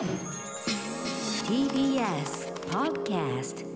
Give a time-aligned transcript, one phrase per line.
[0.00, 0.08] TBS
[2.70, 3.66] Podcast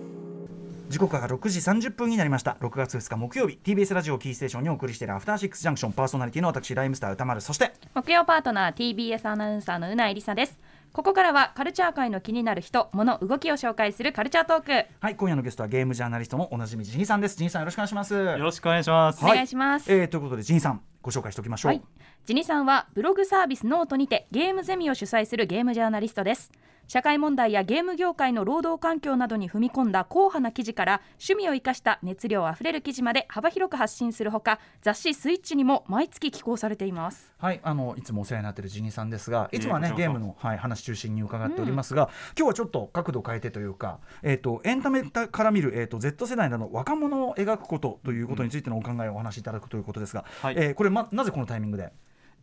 [0.89, 2.57] 時刻は6時30分になりました。
[2.61, 3.59] 6月2日木曜日。
[3.63, 5.91] TBS ラジオキーステーションにお送りしているアフターシックスジャンクション。
[5.91, 7.41] パーソナリティの私ライムスター歌丸。
[7.41, 10.59] そして木曜パートナー TBS アナウンサーのうないりさです
[10.95, 14.71] ここからはカルチャー界の気になる人物動きを紹介するカルチャートーク。
[15.01, 18.13] はい今夜のゲストはゲームジャーナリストのおなじみジンさんですジンさんよろしくお願いします。
[18.13, 19.25] よろしくお願いします。
[19.25, 19.47] お願い。
[19.47, 21.81] しますえー、ということでジンさんご紹介しておきましょう、はい、
[22.25, 26.49] ジニさんはブログサービスノートにてゲームゼミを主催するゲームジャーナリストです
[26.87, 37.33] 社会問題やゲーム業界の労働環境などに踏み込んだ硬派な記事から趣味を生かした熱量あふれる記事まで幅広く発信するほか雑誌スイッチにも毎月寄稿されています。
[37.37, 41.95] はい、あのいつもお世話になっているジニさんですが、いつもはねゲームの、はい、話中心に伺っております。
[41.95, 50.55] が、今日はちょっと角度を変えてというか、えっ、とエンタメから見るえっ、と Z 世代などの若者を描くことということについてのお考えをお話しいただくということですが、はい。
[50.57, 51.91] えーこれまなぜこのタイミングで、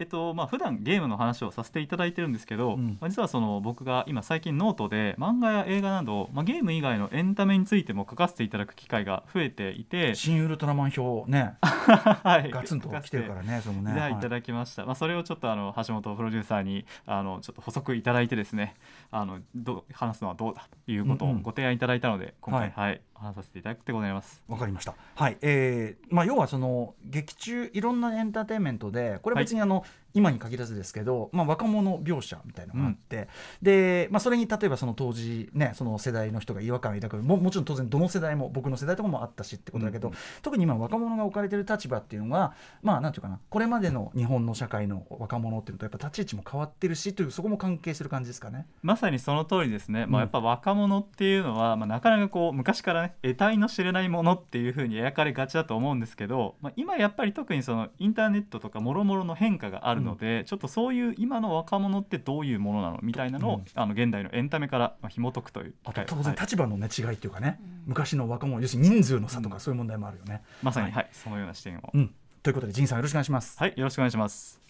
[0.02, 2.98] えっとまあ普段ゲームの話をさせていただいてるんですけど、うん。
[3.00, 13.98] まあ実はその僕が今最近ノートで漫画や映画など、まあ、ゲーム以外のエンタメについても書かせていただく機会が増えていて、シン・ウルトラマン評ね、 はい、ガツンと来てるからね、それもね。
[13.98, 18.74] はいいただきました、まあ、それをちょっとあの橋本プロデューサーにあのちょっと補足いただいてですね
[19.10, 21.42] あのどう話すのはどうだということをうんうん。
[21.42, 24.42] ご提案いただいたので、今回、ははい話させていただくでございます。
[24.48, 24.94] わかりました。
[25.14, 29.84] はい、えー、まあ要はその劇中いろんなエンターテインメントで、これ別にあの、
[30.14, 33.28] 今に限らずですけど、まあ若者描写みたいなのがあって、
[33.60, 48.66] で、まあそれに例えばその当時ね、その世代の人が違和感を抱く、ももちろん当然どの世代も僕の世代とかもあったしってことだけど、うんうん特に今若者が置かれてる立場っていうのが、まあなんていうかな、これまでの日本の社会の若者っていうのとやっぱ立ち位置も変わってるしというそこも関係する感じですかね。
[48.82, 50.16] まさにその通りですね、まうん。
[50.16, 70.42] あ、やっぱ若者っていうのは、まあ、なかなかこう昔からね得体の知れないものっていうふうに描かれがちだと思うんですけど、まあ、今やっぱり特にそのインターネットとかもろもろの変化があるので、ちょっとそういう今の若者ってどういうものなのみたいなのを、うんあの現代のエンタメからまあ紐解くというあと当然はい立場のね、違いっていうかね、昔の若者要するに人数の差とかうんそういう問題もあるよね。
[70.62, 73.58] まさに、はいはいそのような視点を、うん、ということで、仁さんよろしくお願いします。
[73.58, 74.60] はいよろしくお願いします。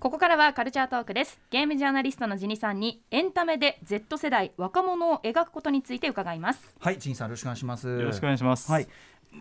[0.00, 7.88] ここからはカルチャートークですゲームジャーナリストのジニさんにエンタメで Z 世代若者を描くことについて伺いますはい、仁さんよろしくお願いします。
[7.88, 8.70] よろしくお願いします。
[8.70, 8.86] はい。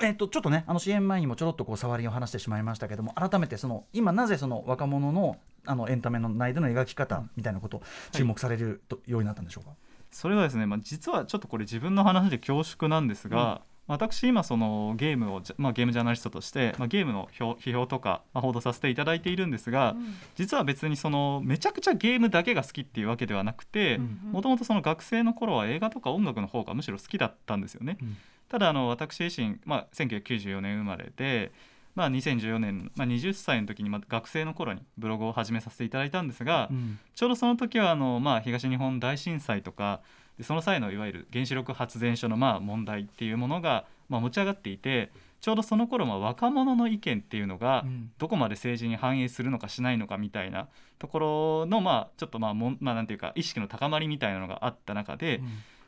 [0.02, 7.82] えっとちょっとねあの CM 前にもちょろっとこう触りを話してしまいましたけども改めてその今なぜその若者のあのエンタメの内での描き方みたいなことを
[8.12, 9.72] 注目されると、ようになったんでしょうか？
[10.12, 19.98] それはですね、まあ、実はちょっとこれ自分の話で恐縮なんですが、私今そのゲームをまあ、ゲームジャーナリストとして、まあ、ゲームの評批評とか、まあ、報道させていただいているんですが、
[20.36, 24.20] 実は別にそのめちゃくちゃゲームだけが好きっていうわけではなくてうん。
[24.32, 27.98] もともとその学生の頃は映画とか音楽の方がむしろ好きだったんですよね。
[28.02, 28.18] うん
[28.50, 31.52] ただあの私自身、まあ、1994年生まれで、
[31.96, 37.00] まあ、2014年、まあ、20歳の時にまあ学生の頃にブログを始めさせていただいたんですが、うん。
[37.16, 40.02] ちょうどその時はあの、まあ、東日本大震災とか
[40.38, 48.12] でその際のいわゆる原子力発電所のまあ問題っていうものがまあ持ち上がっていてちょうどその頃まあ若者の意見っていうのがうん。
[48.20, 50.68] どこまで政治に反映するのかしないのかみたいな
[51.00, 55.42] ところのまあちょっとまあもんまあなんていうか意識の高まりみたいなのがあった中で、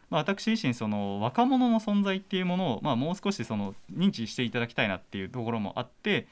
[0.10, 6.28] まあ、私自身その若者の存在っていうものをまあもう少しその認知していただきたいなっていうところもあって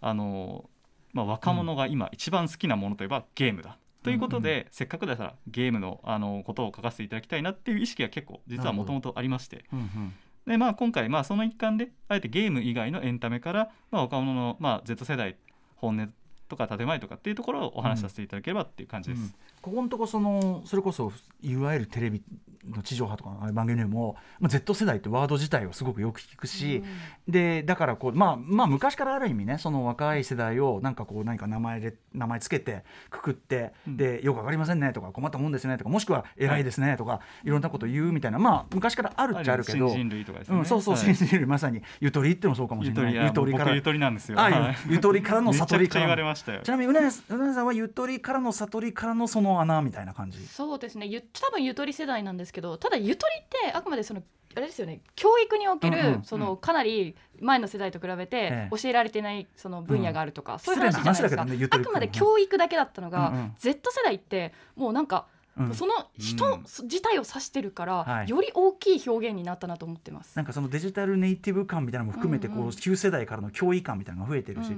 [0.00, 0.68] あの、
[1.12, 3.78] まあ、若者が今一番好きなものといえばゲームだ。
[4.02, 9.64] ということで、せっかくだからゲームのあのことを書かせていただきたいなっていう意識が結構実はもともとありまして。
[9.72, 10.14] うんうん。
[10.46, 15.36] で、まあ、今回まあその一環であえてゲーム以外のエンタメから、まあ、若者の、まあ、Z 世代
[15.76, 16.12] 本音
[16.48, 19.34] とか建前とかっていうところをお話しさせていただければっていう感じです。
[19.60, 22.20] ここのとこそのそれこそいわゆるテレビ
[22.68, 26.82] の地上波とかの番組でも、まあ、Z 世代ってワード自体をすごくよく聞くし、
[27.28, 33.96] でだからこう、まあ、まあ昔からある意味ねその若い世代をなんかこう何か名前で名前つけてくくって、うん。
[33.96, 39.88] でよくわかりませんねとか困ったもんですねとかもしくは偉いですねとか、い、ろんなこと言うみたいなまあ昔からあるっちゃあるけど。
[39.88, 40.58] 新人類とかですね。
[40.58, 41.04] うん、そうそう、はい。
[41.14, 41.82] 新人類まさに。
[42.00, 43.14] ゆとりっていうのもそうかもしれない。
[43.14, 44.38] ゆとりあ僕ゆとりなんですよ。
[44.38, 44.76] あはい。
[44.86, 46.34] ゆゆとりからの悟りから。
[46.34, 46.68] ち。
[46.68, 50.38] なみにうなやうなやさんはゆとりからの悟りからのその穴みたいな感じ。
[50.46, 51.06] そうですね。
[51.06, 54.22] ゆ多分ゆとり世代なんですけどただゆとりってあくまでその
[54.54, 58.76] あれですよね教育における、そのかなり前の世代と比べてええ。
[58.76, 65.26] 教えられてないその分野があるとか、そういう話じゃないですか、あくまで教育だけだったのが、Z 世代ってもうなんか、
[65.56, 65.74] うん。
[65.74, 66.62] その人うん。
[66.62, 68.28] 自体を指してるから、はい。
[68.28, 70.34] より大きい表現になったなと思ってます。
[70.36, 74.68] なんかそのデジタルネイティブ感みたいなのも含めてこう旧世代からの脅威感みたいなのが増えてるし、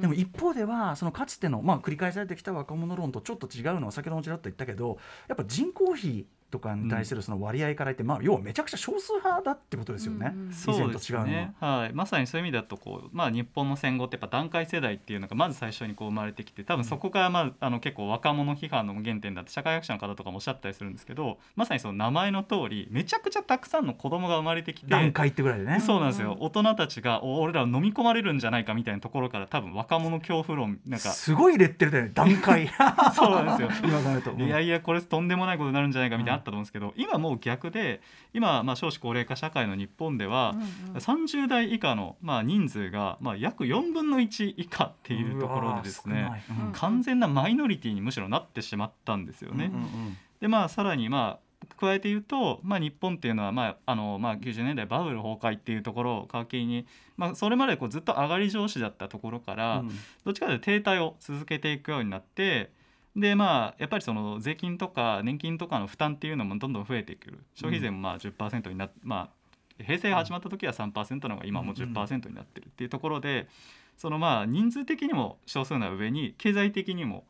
[0.00, 4.98] でも一方ではそのかつてのまあ繰り返されてきた若者論とちょっと違うのは先ほどもちらっと言ったけど
[5.28, 10.52] やっぱ人口比とかに対するその割合から言って、まあ、要はめちゃくちゃ少数派だってことですよね、うんうん。
[10.52, 25.80] そうですよ以前と違うのね、はい、まさにそういう意味だとこう、まあ、日本の戦後ってやっぱ団塊世代っていうのがまず最初にこう生まれてきて多分そこから、まあ、あの結構若者批判の原点だって社会学者の方とかもおっしゃったりするんですけどまさにその名前の通りめちゃくちゃたくさんの子供が生まれてきて段階ってぐらいでね。
[25.80, 26.36] そうなんですよ。
[26.40, 32.10] 大人たちがお俺ら飲み込まれるんじゃないかみたいなところから多分若者恐怖論なんかすごいレッテルだよね。
[32.14, 32.70] 段階。
[33.14, 33.82] そうなんですよ。
[33.88, 34.42] 今考えると、うん。
[34.42, 38.00] いやいやこれとんでもないことになるんじゃないかみたいなったと思うんですけど、今もう逆で
[38.34, 40.96] 今、まあ、少子高齢化社会の日本では、うんうん。
[40.96, 46.72] 30代以下の、まあ、人数が、まあ、約4分の1以下っていうところでですねうんうん。
[46.72, 49.70] 完全なマイノリティにむしろなってしまったんですよね。
[49.72, 59.88] うんうんでまあさらにまあ加えて言うと、まあ、日本っていうのは、まああのまあ、90年代バブル崩壊っていうところを皮切りに、まあ、それまでこうずっと上がり調子だったところから、うん。
[60.24, 62.70] どっちかというと停滞を続けていくようになって
[63.16, 69.30] でまあやっぱりその税金とか年金とかの負担っていうのもどんどん増えていく消費税もまあ10%になっま
[69.78, 73.48] あ平成が始まった時は3%のが今もう10%になってるっていうところで
[73.96, 77.24] そのまあ人数的にも少数な上に経済的にも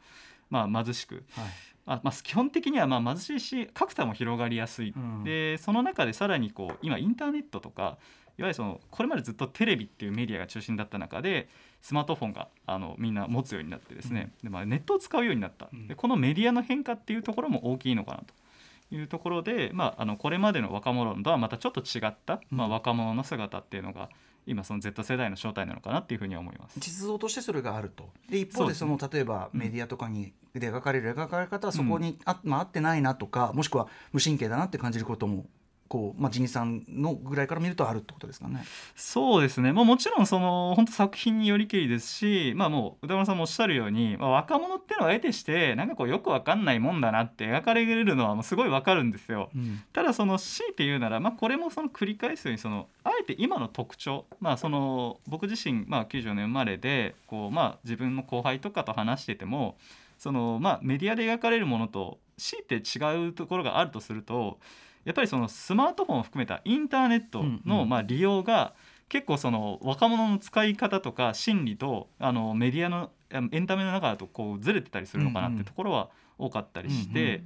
[0.50, 1.25] まあ貧しく。
[1.31, 1.44] はい。
[1.87, 5.25] あまあ、基本的にはまあ貧しいし格差も広がりやすい、うん。
[5.25, 7.99] でその中でさらにこう今インターネットとか
[8.41, 11.47] いわゆるそのこれまでずっとテレビっていうメディアが中心だった中で
[11.83, 15.87] スマートフォンがあのみんな持つようになってですね、でまあ、ネットを使うようになった、うん。
[15.87, 24.09] でこのメディアの変化っていうところも大きいのかなというところで、まあ、あのこれまでの若者とはまたちょっと違った、まあ、うん若者の姿っていうのが
[24.47, 26.81] 今その Z 世代の正体なのかなっていうふうには思います。
[26.81, 28.09] 実像としてそれがあると。
[28.31, 35.47] で一方でその例えばメディアとかにで描かれる描かれ方はそこにあ、まあ、合ってないなとかもしくは無神経だなって感じることも
[35.91, 38.65] こう、まあ、ジニさんのぐらいから見るとあるってことですかね。
[38.95, 49.51] そうですね、まあ、もちろんその本当作品によりけりですし、まあ、もう歌丸さんもおっしゃるように、まあ、若者っていうのは得てしてなんかこうよくわかんないもんだなって描かれるのはもうすごいわかるんですよ。
[49.93, 59.77] ただその強いて言うなら、まあ、これもその繰り返すようにそのあえて今の特徴、まあ、その僕自身、まあ、94年生まれでこう、まあ、自分の後輩とかと話してても
[60.19, 64.59] その、まあ、メディアで描かれるものと強いて違うところがあるとすると
[65.05, 68.75] やっぱりそのスマートフォンを含めたインターネットのまあ利用が
[69.08, 77.43] 結構その若者の使い方とか心理とあのメディアのあエンタメの中だとこうずれてたりするのかなってところは多かったりして。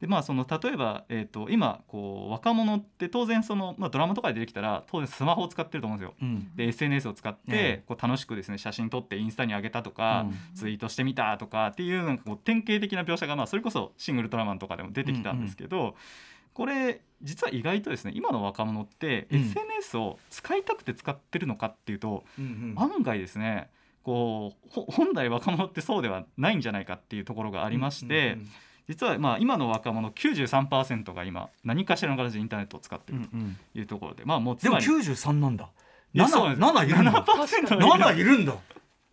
[0.00, 6.14] でまあ、その例えば、えー、と今こう若者って当然その、まあ、ドラマとかで出てきたら当然スマホを使ってると思うんですよ。
[6.22, 6.56] うん。
[6.56, 10.56] で SNS を使っえてこう楽しくですね写真撮ってインスタに上げたとか、うん。
[10.56, 15.96] ツイートしてみたとかっていうなんかこう典型的な描写が、まあ、それこそ「シン・グルトラマン」とかでも出てきたんですけど、
[16.54, 19.40] これ実は意外とですね今の若者ってうん。
[19.40, 22.82] SNS を使いたくて使ってるのかっていうと、うんうん。
[22.82, 23.70] 案外ですね
[24.02, 28.48] こうほ本来若者ってそうではないんじゃないかっていうところがありまして、うん
[28.88, 35.66] 実はまあ今の若者93%が今何かしらの形でインターネットを使ってうんるうんというところで、まあもうつでもまり93なんだ。
[35.66, 35.68] ん
[36.12, 36.36] です。
[36.36, 37.24] 7いるんだ。
[37.24, 38.04] 7%がいる。
[38.04, 38.54] 7いるんだ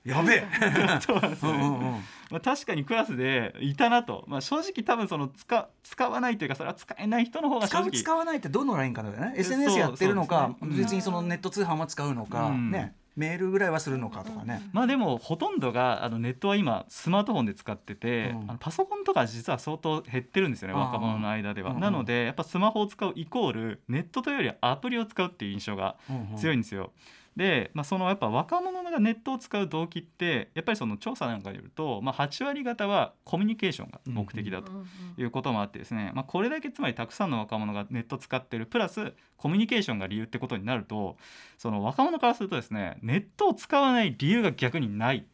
[0.08, 0.48] やべえ。
[1.02, 2.04] そうなんですよね、うんうんうん。
[2.32, 7.92] まあ、確かにクラスでいたなと、まあ、正直多分その使使わないというかそれは使えない人の方が正直。
[7.92, 9.34] 使う使わないってどのラインかだよね。
[9.36, 10.78] SNS やってるのかね。
[10.78, 12.72] 別にそのネット通販は使うのか、うん。
[12.72, 12.96] ね。
[13.18, 18.50] メールぐらいはするのかとかね、まあでもほとんどがあのネットは今スマートフォンで使ってて、うん。
[18.50, 25.96] あのパソコンとか実は相当減ってるんですよね若者の間では、うんなのでやっぱスマホを使うイコールネットというよりはアプリを使うっていう印象が
[26.38, 26.92] 強いいんですよ。
[27.38, 34.72] で、まあ、そのやっぱ若者がネットを使う動機ってやっぱりその調査なんかによると、まあ、8割方はコミュニケーションが目的だと
[35.18, 41.16] いうこともあってですね、まあ、これだけつまりたくさんの若者がネット使ってるプラスコミュニケーションが理由ってことになると
[41.60, 45.28] その若者からするとですねネットを使わない理由が逆にない。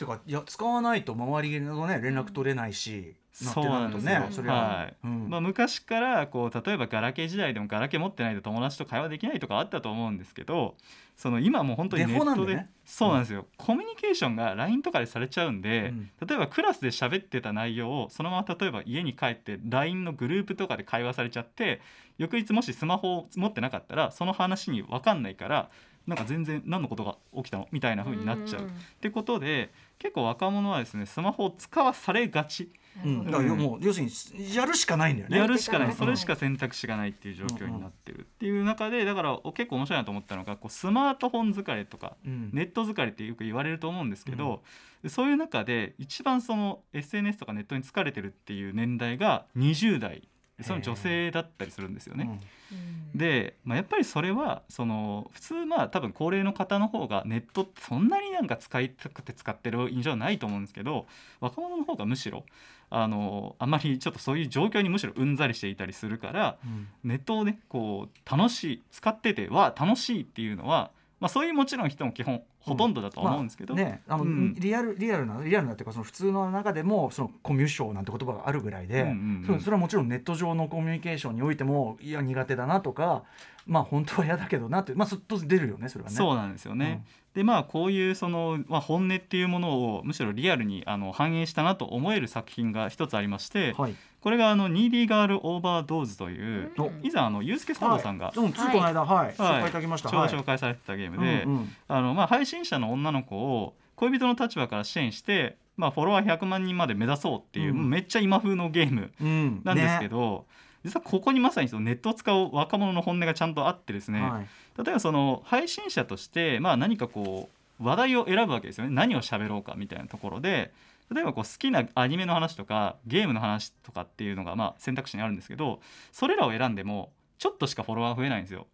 [0.00, 4.96] てかいや使わないと周りのね連絡取れないし、そうなんですねそれは、はい。
[5.04, 5.30] うん。
[5.30, 10.74] まあ、昔からこう例えばガラケー時代でもガラケー持ってないと友達と会話できないとかあったと思うんですけど
[11.16, 16.10] その今もう本当にネットで、ねそうなんですよ、コミュニケーションが LINE とかでされちゃうんで、うん。
[16.26, 21.80] 例えばクラスで喋ってた内容をそのまま例えば家に帰って LINE のグループとかで会話されちゃって
[22.18, 25.70] 翌日もしスマホを持ってなかったらその話に分かんないから
[26.06, 28.62] なんか全然何のことが起きたのみたいな風になっちゃう。
[28.62, 28.66] っ
[29.00, 32.70] てことで結構若者はですねスマホを使わされがち。
[33.04, 35.38] うん、だからもう要するにやるしかないんだよね。
[35.38, 35.88] やるしかない。
[35.88, 35.94] うん。
[35.94, 42.50] それしか選択肢がないっていう状況になってるっていう中でだから結構面白いなと思ったのがこうスマートフォン疲れとかうん。
[42.52, 44.62] ネット疲れってよく言われると思うんですけど、
[45.06, 50.10] そういう中で一番その SNS とかネットに疲れてるっていう年代が20代。
[50.20, 50.28] で
[50.62, 52.40] その女性だったりするんですよね。
[52.72, 52.74] う
[53.14, 53.18] ん。
[53.18, 61.06] で、まあ、やっぱりそれはその普通まあ多分高齢の方の方がネットってそんなになんか使いたくて使ってる印象はないと思うんですけど
[61.40, 62.44] 若者の方がむしろ
[62.90, 66.88] あのあんまりちょっとそういう状況にむしろうんざりしていたりするからうん。
[67.04, 74.54] ネットをねこう楽しい使ってては楽しいっていうのは、まあ、そういうもちろん人も基本ほとんどだとは思うんですけど、まあねあの、うん。
[74.54, 79.60] リアルリアルなリアルなっていうかその普通の中でもそのコミュ障なんて言葉があるぐらいで、うんうんうん。
[79.60, 83.24] それはもちろんネット上のコミュニケーションにおいてもいや苦手だなとか
[83.66, 86.16] まあ本当は嫌だけどなってまあそ当然出るよねそれはね。
[86.16, 87.04] そうなんですよね。
[87.34, 93.94] でまあこういうその、まあ、本音っていうものをむしろリアルにあの反映したなと思える作品が一つありまして、はい。
[94.20, 96.90] これがあの「ニーディーガール・オーバードーズ」という、お。
[97.02, 100.08] 以前あのユースケサードさんが、うん、ついこの間、はい、紹介いただきました。
[100.10, 100.28] はい。
[100.28, 101.72] ど紹介されてたゲームで、うんうん。
[101.86, 107.90] あのまあ、配信者の女の子を恋人の立場から支援して、まあ、フォロワー100万人まで目指そうっていう、うん。
[107.90, 109.60] めっちゃ今風のゲームうん。
[109.64, 110.46] なんですけねど、
[110.84, 114.46] 実はここにまさにそのネットを使う若者の本音がちゃんとあってですね、はい。
[114.82, 118.94] 例えばその配信者として、まあ、何かこう話題を選ぶわけですよね。
[118.94, 120.72] 何を喋ろうかみたいなところで
[121.12, 125.80] 例えばこう好きなアニメの話とかゲームの話とかっていうのがまあ選択肢にあるんですけど
[126.12, 128.66] それらを選んでもちょっとしかフォロワー増えないんですよ。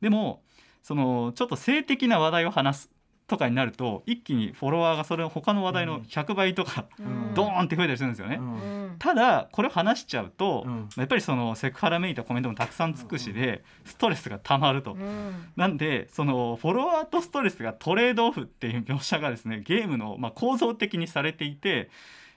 [0.00, 0.42] でも
[0.82, 2.90] そのちょっと性的な話題を話す
[3.30, 7.32] とかになると一気にフォロワーがそれ他の話題の100倍とか、うん。
[7.32, 8.36] ドーンって増えたりするんですよね。
[8.40, 8.54] うん。
[8.54, 10.88] うんただこれを話しちゃうと、うん。
[10.96, 14.92] やっぱりそのセクハラめいたコメントもたくさんつくしでストレスがたまると。
[14.92, 15.46] うん。
[15.56, 21.88] なんでそのフォロワーとストレスがトレードオフっていう描写がですねゲームのまあ構造的にされていて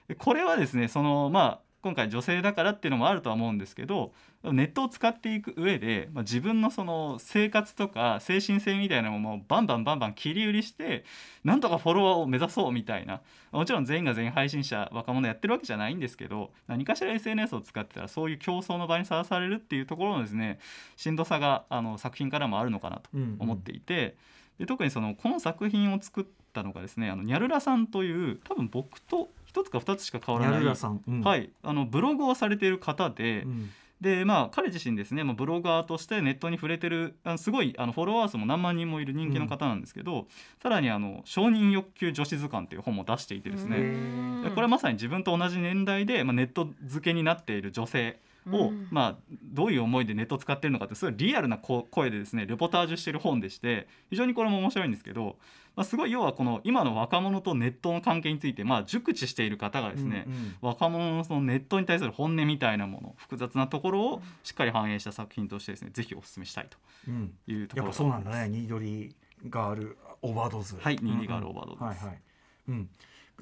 [0.08, 11.04] でこれはですねそのまあ今回女性だからっていうのもあるとは思うんですけどネットを使っていく上で、まあ、自分のその生活とか精神性みたいなものをバンバンバンバン切り売りして
[11.44, 13.20] なんとかフォロワーを目指そうみたいな
[13.52, 20.60] もちろん全員が全員配信者若者やってるわけじゃないんですけど何かしら SNS を使ってたらそういう競争の場にさらされるっていうところのですね
[20.96, 23.36] しんどさがあの作品からもあるのかなとうん。
[23.38, 24.16] 思っていて、
[24.58, 30.60] で特にそのこの作品を作ったのがですねあのニャルラさんという多分僕と一つか二つしか変わらない。
[31.06, 31.20] うん。
[31.20, 33.70] はい、あのブログをされている方で、うん。
[34.00, 40.26] でまあ彼自身ですね、まあ、ブロガーとしてネットに触れてるあのすごいあのフォロワー数も何万人もいる人気の方なんですけど、
[40.60, 48.18] さらにあの「承認欲求女子図鑑」という本も出していてですね、これはまさに自分と同じ年代で、まあ、ネット付けになっている女性
[48.50, 48.88] を、うん。
[48.90, 55.36] まあ、どういう思いでネットを使っているのかってすごいリアルなこ声でですねレポタージュしている本でして非常にこれも面白いんですけど、
[55.76, 60.56] まあ、すごい要はこの今の若者とネットの関係について、まあ、熟知している方がですね、うんうん。
[60.60, 66.68] 若者のそのネットに対する本音みたいなもの複雑なところをしっかり反映した作品としてですねぜひお勧めしたい
[67.08, 67.32] うん。
[67.46, 68.48] というところやっぱそうなんだね。
[68.48, 69.14] ニードリー
[69.48, 70.76] ガールオーバードーズ。
[70.80, 72.04] はいニーディーガールオーバードーズです。
[72.04, 72.22] はいはい。
[72.68, 72.88] うん。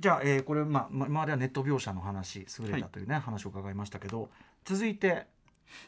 [0.01, 4.31] じゃあ、えーこれ、まあ、ま今まではネット描写の話優れたというね、話を伺いましたけど
[4.65, 5.27] 続いて。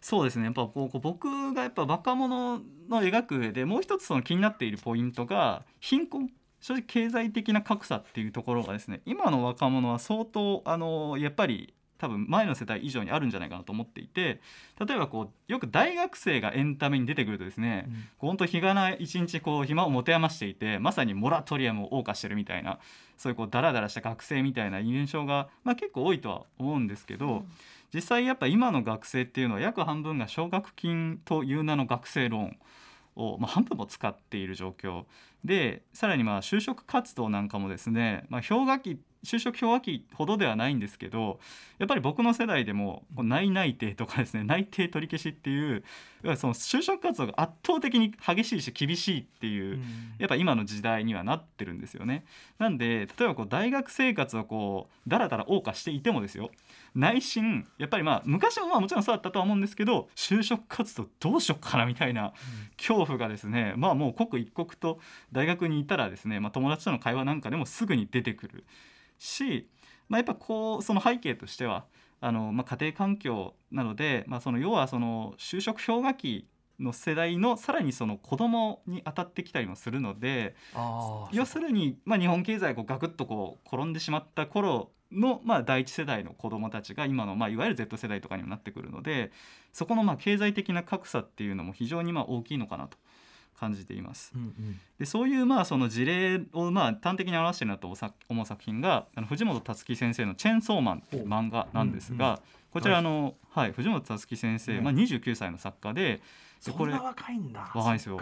[0.01, 0.47] そうですね。
[0.47, 6.31] やっぱこう僕がやっぱ若者の描く上でもう一つその気になっているポイントが貧困。
[6.61, 14.41] 正直経済的な格差っていうところがですね今の若者は相当あのやっぱり多分前の世代以上にあるんじゃないかなと思っていて
[14.81, 17.87] 例えばこうよく大学生がエンタメに出てくるとですね、
[18.19, 22.79] こう本当日がない一日こう暇を持て余していてまさにモラトリアムを謳歌してるみたいな
[23.19, 27.45] そういうこうダラダラした学生みたいな印象が、まあ、結構多いとは思うんですけど、
[27.95, 32.59] 実際やっぱ今の学生っていうのは約半分が奨学金という名の学生ローン
[33.15, 35.05] を、まあ、半分も使っている状況
[35.45, 41.41] でさらにまあ就職活動なんかもですね、まあ、氷河期就職氷河期ほどではないんですけど
[41.79, 45.83] やっぱり僕の世代でも内内定とかですね 内定取り消しっていう
[46.37, 49.79] その就職活動が圧倒的に激しいし厳しいっていう、
[50.19, 52.25] やっぱ今の時代にはなってるんですよね。
[52.59, 56.51] なんで例えばこう大学生活をこうだらだら謳歌していてもですよ。
[56.95, 62.33] 内心やっぱりまあ昔もまあもちろんそうだったとは思うんですけど就職活動どうしようかなみたいな
[62.77, 65.01] 恐怖がですねまあもう刻一刻と
[65.33, 68.65] 大学にいたらですね、まあ、友達との会話なんかでもすぐに出てくる
[69.25, 69.69] し、
[70.09, 71.87] まあ、やっぱこうその背景としては
[72.21, 76.49] あの、まあ、家庭環境なので、まあ、その要はその就職氷河期
[76.81, 89.31] の世代のさらにその子供に当たってきたりもするのであ要するに、まあ、日本経済がガクッとこう転んでしまった頃の、まあ、第一世代の子どもたちが今の、まあ、いわゆる Z 世代とかにもなってくるので
[89.73, 92.99] そこのまあ経済的な格差っていうのも非常にまあ大きいのかなと
[93.59, 94.33] 感じています。
[94.35, 94.81] うんうん。
[94.99, 97.93] でそういうまあその事例をまあ端的に表しているなと
[98.29, 102.41] 思う作品があの藤本つ樹先生の「チェーンソーマン」っていう漫画なんですが、うんうん
[102.75, 106.21] こちらあの、はい、藤本つ樹先生、ねまあ、29歳の作家で
[106.65, 107.71] でそんな若いんだ。
[107.73, 108.21] 若いですよ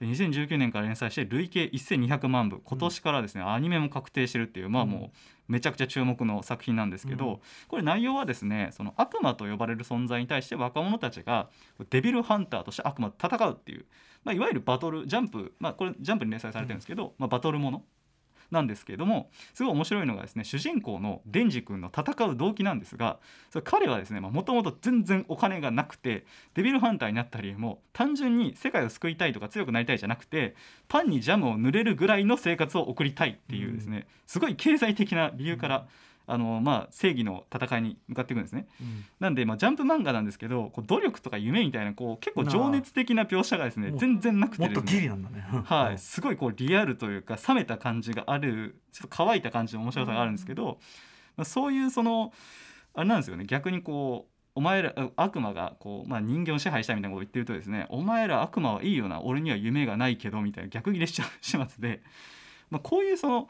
[0.00, 2.60] 2019年から連載して累計1200万部。
[2.64, 5.10] 今年からですね、アニメも確定してるっていうまあも
[5.48, 7.38] うめちゃくちゃ注目の作品なんですけど、うん。
[7.66, 11.48] これ内容はですねその悪魔と呼ばれる存在に対して若者たちが
[11.90, 13.86] デビルハンターとして悪魔と戦うっていう、
[14.24, 17.82] まあ、いわゆるバトルジャンプ、まあ、これジャンプに連載されてるんですけど、まあ、バトルもの
[18.50, 23.18] なんですけれどもすごい面白いのがですね主人公のデンジ君の戦う動機なんですが
[23.50, 26.24] それ彼はですねもともと全然お金がなくて
[26.54, 30.54] デビルハンターになった理由も単純に世界を救いたいとか強くなりたいじゃなくて
[30.88, 35.86] パンにジャムを塗れるぐらいの生活を送りたいっていうですね、すごい経済的な理由から、
[36.30, 38.68] あのまあ、正義の戦いに向かっていくんですね。
[38.82, 39.04] うん。
[39.18, 45.42] なんで、まあ、ジャンプ漫画なんですけどこう努力とか夢みたいなこう結構情熱的な描写がですね全然なくてもっとギリなんだね。
[45.64, 50.78] はい、すごいこうリアルというか冷めた感じがあるちょっと乾いた感じの面白さがあるんですけど、
[51.38, 52.34] まあ、そういうその
[52.92, 53.44] あれなんですよね。
[53.46, 59.22] 逆にこうお前らあ悪魔がこう、まあ、人間を支配したいみたいなことを言ってるとですねお前ら悪魔はいいよな。
[59.22, 62.02] 俺には夢がないけどみたいな逆ギレしちゃう始末で、
[62.68, 63.48] まあ、こういうその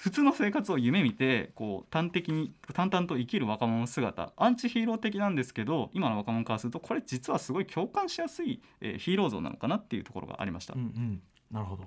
[0.00, 10.74] 普通の生活を夢見てこう端的に淡々と生きる若者の姿アンチヒーロー的なんですけど今の若者からするとこれ実はすごい共感しやすい、えーヒーロー像なのかなっていうところがありました。
[10.74, 11.84] うんうん、なるほど。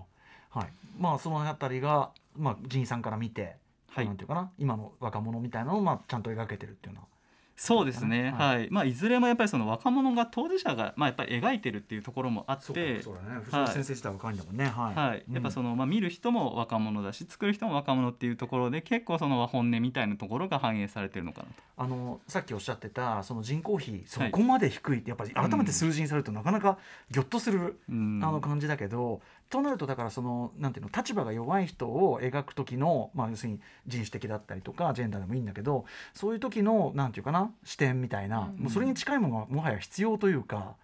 [0.49, 0.67] はい。
[0.97, 3.57] まあそのあたりがまあジンさんから見て、
[3.89, 7.07] はいなんていうかな今の若者みたいなのをまあちゃんと描けてるっていうのは。
[7.59, 13.35] そうですね、ははいまあ、いずれもやっぱりその若者が当事者が、まあ、やっぱり描いてるっていうところもあってかそうだね。
[13.35, 14.65] はい藤先生自体は若いんだもんね。
[14.65, 14.95] はい。
[14.95, 21.53] はい、やっぱその、まあ、見る人も若者だし作る人も若者っていうところで結構その本音みたいなところが反映されてるのかなと。
[21.77, 26.77] あのさっきおっしゃってたその人口比そはいこまで低いってやっぱり改めて数字にされるとなかなか
[27.09, 40.75] ギョッとする、うんあの感じだけどとなるとだからそのなんていうの立場が弱い人を描く時の、まあ、要するに人種的だったりとかジェンダーでもいいんだけどそういう時のなんていうかな視点みたいな、うんもうそれに近いものがもはや必要というか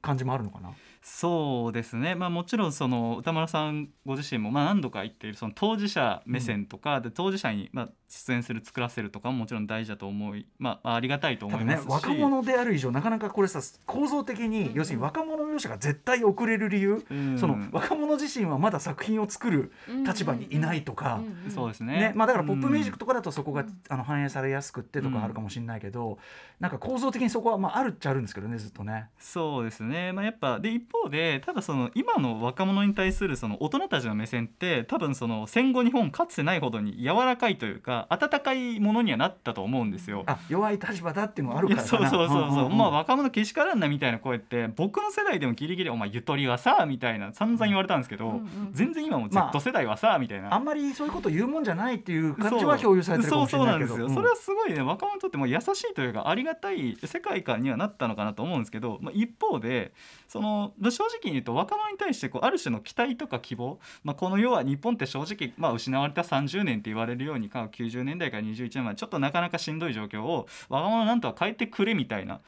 [0.00, 0.70] 感じもあるのかな？
[1.02, 14.74] そうですね、まあ、もちろんその歌丸さんご自身もまあ何度か言っているその当事者目線とか、で当事者にまあ出演する作らせるとかももちろん大事だと思い、まあ、ありがたいと思いますし、若者である以上なかなかこれさ構造的に、うん。
[14.74, 17.38] 要するに若者描写が絶対遅れる理由、うん。
[17.38, 19.72] その若者自身はまだ作品を作る
[20.06, 21.20] 立場にいないとか、
[21.52, 21.98] そうですね。
[21.98, 26.18] ねまあ、だからポップミュージックととかだとそこが、あの反映されやすくってとかあるかもしれないけど、
[26.58, 29.10] なんか構造的にそこはまああるっちゃあるんですけどねずっとね。
[29.18, 40.24] そうですね、まあ、やっぱで一方でただその今の若者に対するその大人たちの目線って多分その戦後日本かつてないほどに柔らかいというか温かいものにはなったと思うんですよ。
[40.26, 42.76] あ弱い立場だっていうのがあるからそうそうそう、んんん。
[42.76, 50.52] まあ若者けしからんなみたいな声って僕の世代でもギリギリ「お前ゆとりはさ」みたいな散々言われたんですけど、うんうん全然今もまあ Z 世代はさみたいな。
[50.52, 53.88] あんまりそういうこと言うもんじゃないっていう感じは共有されてるかもしれないけど。
[53.88, 59.92] そうそうなんですよ、それはすごいね若者にとっても優しいというかありがたい世界観にはなったのかなと思うんですけど、まあ、一方で
[60.28, 72.40] その正直に言うと若者に対してこうある種の期待とか希望、まあ、この世は日本って正直、まあ、失われた30年って言われるようにか90年代から21年までちょっとなかなかしんどい状況を若者なんとか変えてくれみたいな。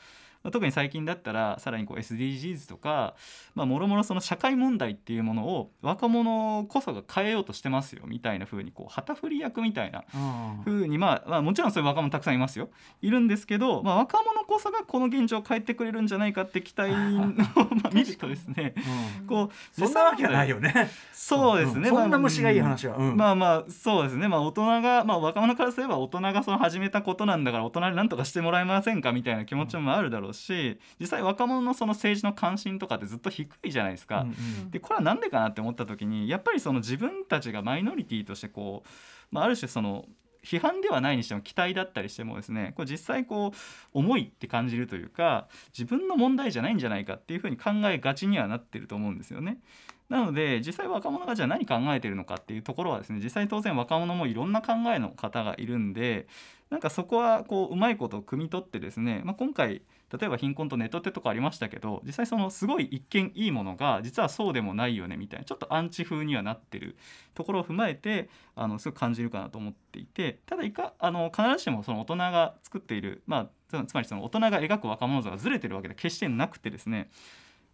[0.48, 3.14] まあ特に最近だったらさらにこう SDGs とか
[3.54, 10.18] まあもろもろその社会問題っていうものを若者こそが変えようとしてますよみたいな風にこう旗振り役みたいなう
[10.61, 12.70] んふうに、まあ、まあもちろんそういう若者たくさんいますよ。
[13.02, 17.34] いるんですけど、まあ、若者こそがこの現状を変えてくれるんじゃないかって期待を ま
[17.84, 18.74] あ見るとですね。
[19.20, 19.26] うん。
[19.26, 20.90] こうそんなわけはないよね。
[21.12, 21.92] そうですね、ん。
[21.92, 22.96] まあそんな虫がいい話は。
[22.96, 23.16] うん。
[23.16, 24.28] まあまあそうですね。
[24.28, 30.38] まあ大人が、まあ、若者からすれば大人がその始めたことなんだから大人に何とかしてもらえませんかみたいな気持ちもあるだろうし
[30.98, 34.22] 実際若者のその政治の関心とかってずっと低いじゃないですか。
[34.22, 34.33] うんう
[34.66, 38.88] んでこれは何でかなって思った時にやっぱりその自分たちがマイノリティとしてこう、
[39.31, 40.05] まあ、ある種その
[40.44, 43.59] 批判ではないにしても期待だったりしてもですねこれ実際こう
[43.92, 49.59] 重いって感じるというか自分の問題じゃないんじゃないかっていうふうに考えがちにはなってると思うんですよね。
[50.09, 56.27] なので実際若者がじゃあ何考えてるのかっていうところはですね実際当然若者もいろんな考えの方がいるんで
[56.71, 66.97] なんかそこはこううまいことを汲み取ってですね、まあ、今回例えば貧困とネットテとかありましたけど実際そのすごい一見いいものが実はそうでもないよねみたいなちょっとアンチ風にはなってる
[67.35, 73.49] ところを踏まえてあのすごく感じるかなと思っていてただいかあの必ずしもその大人が作っている、まあ、
[73.85, 77.11] つつまりその大人が描く若者像がずれてるわけで決してなくてですね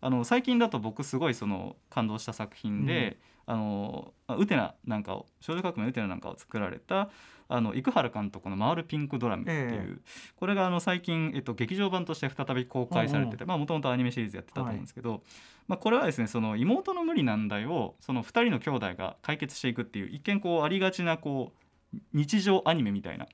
[0.05, 7.09] あの最近だと僕すごいその感動した作品で、あのまあウテナなんかを少女革命ウテナなんかを作られた
[7.49, 10.03] あの生原監督の「回るピンクドラム」っていう、
[10.37, 15.23] これがあの最近、えっと、劇場版として再び公開されててもともとアニメシリーズやってたと思うんですけど、
[15.69, 21.55] まあ、これはですねその妹の無理難題をその2人の兄弟が解決していくっていう一見こうありがちなこ
[21.95, 23.27] う日常アニメみたいな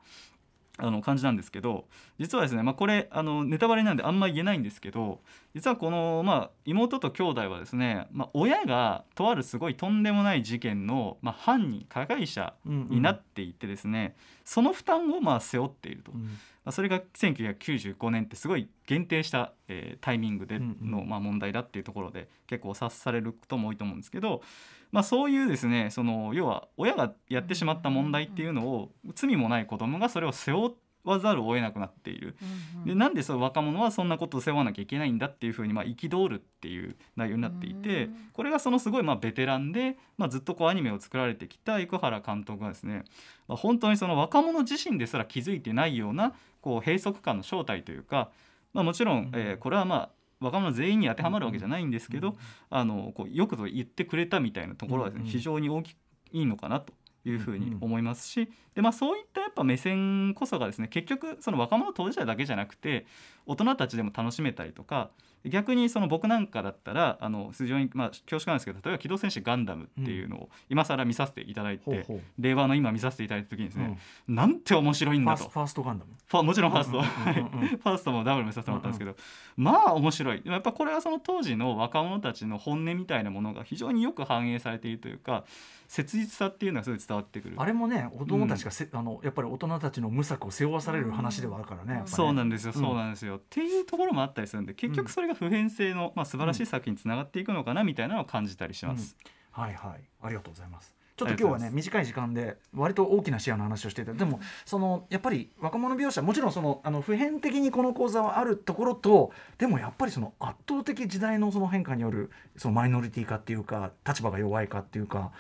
[0.82, 1.86] あの感じなんですけど
[2.18, 5.20] 実はですね、まあ、これあのネタバレなんであんま言えないんですけど
[5.54, 16.20] 実はこの、まあ、妹と兄弟はですね、まあ、親がとあるすごいとんでもない事件の、まあ、犯人加害者になっていてですね、その負担をまあ背負っていると、ま
[16.66, 24.42] あ、それが1995年ってすごい限定した、えータイミングでうんの、まあ、問題だっていうところで結構察されることも多いと思うんですけど、
[24.92, 30.74] まあ、そういうですねその要は親がやってしまった問題っていうのを罪もない子供がそれを背負
[31.04, 32.36] わざるを得なくなっている。
[32.84, 43.04] でなんでその若者はそんなことを背負わなきゃいけないんだっていうふうにまあ憤るっていう内容になっていてうんこれがそのすごいまあベテランで、まあ、ずっとこうアニメを作られてきた生原監督がですね、
[43.48, 48.30] まあ、本当にその若者自身ですら気づいてないようなこう閉塞感の正体というか、
[48.74, 52.36] まあ、もちろん、えーこれはまあ若者全員に当てはまるわけじゃないんですけど、
[52.70, 55.96] あのこうよくぞ言ってくれたみたいなところはですね、非常に大き
[56.32, 56.92] いのかなと
[57.24, 63.06] いうふうに思いますし、でまあ、そういったやっぱ目線こそがですね結局その若者当事者だけじゃなくて
[63.46, 65.10] 大人たちでも楽しめたりとか
[65.44, 72.20] 逆にその僕なんかだったらあの非常にまあ恐縮なんですけど例えば「機動戦士ガンダム」っていうのを今更見させていただいて、ほうほう。
[72.38, 73.84] 令和の今見させていただいた時にですうん。
[73.84, 73.98] ね、
[74.28, 75.48] なんて面白いんだと。
[75.48, 76.12] ファーストガンダム。
[76.26, 79.16] ファもちろんファースト、 ファーストもダブル見させてもらったんですけど、
[79.56, 80.42] まあ面白い。
[80.44, 85.44] やっぱこれはその当時の若者たちの本音みたいなものが非常によく反映されているというか
[85.88, 87.56] 切実さっていうのがすごい伝わってくる。
[87.58, 91.90] あれもね子供たちがせ、あのやっぱり大人たちの無策を背負わされる話ではあるからね。
[91.90, 92.02] ね。
[92.06, 92.82] そうなんですよ、うん。
[92.82, 93.36] そうなんですよ。
[93.36, 99.16] っていうところもあったりするんで結局それが普遍性の、まあ、素晴らしい作品につながっていくのかなみたいなのを感じたりします。
[99.50, 100.00] はいはい。
[100.22, 100.94] ありがとうございます。
[101.20, 115.32] ちょっと今日はね短い時間で割と大きな視野の話をしていたでもそのやっぱり若者描写もちろんそのあの普遍的にこの講座はあるところとでもやっぱりその圧倒的時代のその変化によるそのマイノリティ化っていうか立場が弱いかっていうか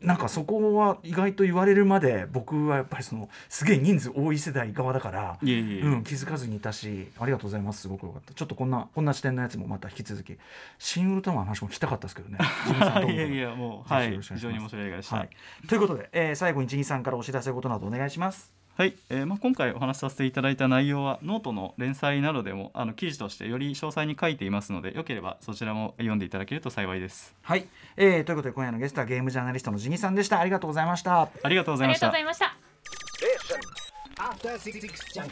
[0.00, 7.82] なんかそこは意外と言われるまで僕はやっぱりそのすげえ人数多い世代側だからいえいえ、うん、気づかずにいたしありがとうございます。
[7.82, 8.32] すごくよかった。
[8.32, 10.38] ちょっとこんなこんな視点のやつもまた引き続き。
[10.78, 12.38] シン・ウルトラマンの話も聞きたかったですけどね。
[12.70, 13.12] いぞ。
[13.12, 14.18] やいやもうはい。
[14.20, 15.16] 非常に面白い映画でした。
[15.16, 15.28] はい、
[15.68, 18.59] ということで、えー最後にジニーさんからお知らせことなどお願いします。
[18.76, 30.40] はい、えーまあ、今回お話しさせていただいた内容はノートの連載などでもあの記事としてより詳細に書いていますのでよければそちらも読んでいただけると幸いですはい、えーということで今夜のゲストはゲームジャーナリストのジニーさんでした。
[30.40, 31.28] ありがとうございました。
[31.42, 32.40] ありがとうござありいまし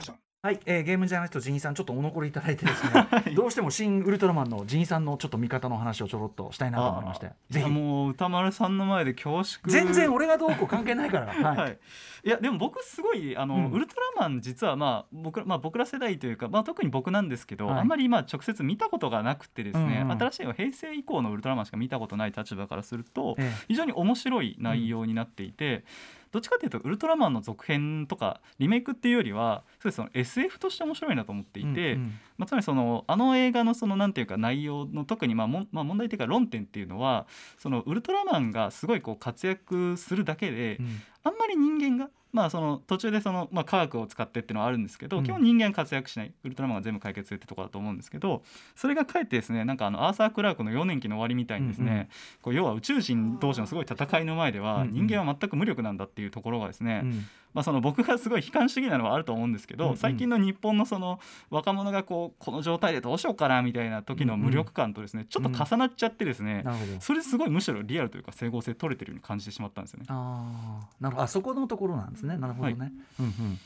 [0.06, 7.66] たはい、えーゲームジャーナリストジニーさんちょっとお残りいただいてですね、 どうしても新ウルトラマンのジニーさんのちょっと見方の話をちょろっとしたいなと思いまして、いぜひ。
[7.66, 11.26] やもう歌丸さんの前で恐縮全然俺がどうこう関係ないから。
[11.26, 11.56] はい。
[11.56, 11.78] はい、
[12.22, 25.82] いやでも僕すごいあの、うんウルトラマン実はまあ僕,、まあ、僕ら世代というか、まあ、特に僕なんですけど、はいあんまりまあ直接見たことがなくてですね、うんうん新しいのは平成以降のウルトラマンしか見たことない立場からすると、ええ非常に面白い内容になっていて。
[26.30, 32.12] どっちかというとウルトラマンの続編とかリメイクっていうよりはそうですその SF として面白いなと思っていて、うんうん。
[32.38, 37.26] まあ、つまりそのあの映画のそのなんていうか内容の特にまあもん、まあ、問題というか論点っていうのは
[37.58, 45.24] そのウルトラマンがすごいこう活躍するだけで、うんあんまり人間が、まあ、その途中でその、まあ、科学を使ってっていうのはあるんですけど、うん。
[45.24, 48.42] 基本人間活躍しないウルトラマンが全部解決するってところだと思うんですけど
[48.76, 52.06] それがかえってですねなんかあのアーサー・クラークの4年期の終わりみたいにですね、うんうん。
[52.42, 54.88] こう要は宇宙人同士のすごい戦いの前ではうん。
[54.88, 54.94] うん。
[54.94, 57.26] 人間は全く無力なんだっていうところがですね、うん
[57.58, 61.18] まあ、その僕がすごい悲観主義なのはあると思うんですけど、最近の日本のその
[61.50, 66.62] 若者がこうこの状態でどうしようかなみたいな時の無力感とですね、ちょっと重なっちゃってですね。
[67.00, 70.06] それすごいむしろリアルというか整合性取れてるように感じてしまったんですよね。
[70.08, 71.24] ああ、なるほど。
[71.24, 72.36] あそこのところなんですね。
[72.36, 72.76] なるほどね。
[72.78, 73.58] はいうんうん。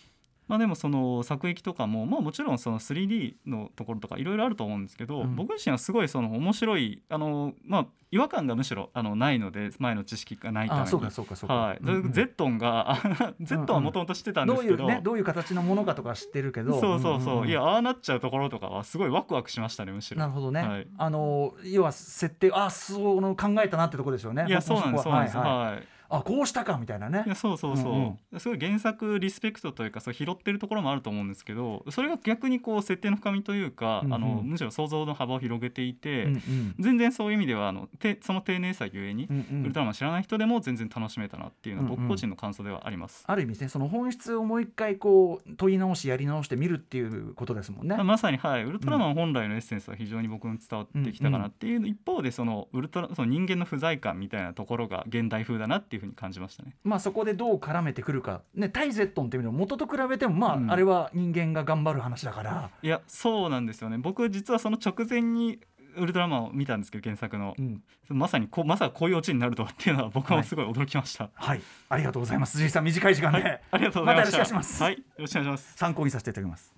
[0.52, 5.34] まあ、でもその作劇とかも、まあ、もちろんその 3D のところとかいろいろあると思うんですけど、うん。
[5.34, 11.54] 僕自身はすごいその面白いあの、まあ、違和感がむしろあのないので前の知識がないためにあー、そうかそうかそうか。
[11.54, 12.12] はい、うんうん。
[12.12, 12.96] ゼットンがあ
[13.40, 16.78] ゼットンはもともと知ってたんですけど、どういうねどういう形のものかとか知ってるけど。
[16.78, 17.48] そうそうそう,、んんん。
[17.48, 20.20] いやああなっちゃうところとかはすごいワクワクしましたねむしろ。
[20.20, 20.86] なるほどね、はい。
[20.98, 24.44] あの要は設定あそうの考えたなってとこですよね。
[24.46, 25.36] いやそうなんですそうなんです。
[25.38, 25.72] はいはい。
[25.72, 25.82] はい
[26.12, 27.22] あこうしたかみたいなね。
[27.26, 34.14] いやそうそうそう、うんすごい原作リスペクトというかそう拾ってるところもあると思うんですけどそれが逆にこう設定の深みというか、うんうん。
[34.14, 36.74] あのむしろ想像の幅を広げていて、うんうん。
[36.78, 39.62] 全然そういう意味ではあのてその丁寧さゆえに、うんうん。
[39.62, 42.02] ウルトラマン知らない人でも全然楽しめたなっていうのはうんうん。
[42.02, 43.24] 僕個人の感想ではあります。
[43.26, 47.96] ある意味ねその本質をもう一回こう問い直しやり直してみるっていうことですもんね。
[47.96, 48.64] まさにはい。
[48.64, 56.74] ウルトラマン本来のエッセンスは非常に僕に伝わってきたかなっていう一方でそのウルトラその人間の不在感みたいなところが現代風だなっていうふうに感じましたね。
[56.84, 60.70] まあそこでどう絡めてくるか、ね、対ゼットンっていうのは元と比べてもまあ、うん。
[60.70, 62.70] あれは人間が頑張る話だから。
[62.82, 63.98] いやそうなんですよね。
[63.98, 65.60] 僕実はその直前に
[65.96, 67.82] ウルトラマンを見たんですけど原作の、うん。
[68.08, 71.60] まさにこうまさかこういうオチになるとはっていうのは僕もすごい驚きました、はい。
[71.88, 72.52] ありがとうございます。
[72.52, 74.38] 辻井さん短い時間で、ありがとうございました。
[74.38, 74.82] またよろしくお願いします。
[74.82, 74.92] はい。
[74.94, 75.76] よろしくお願いします。
[75.76, 76.72] 参考にさせていただきます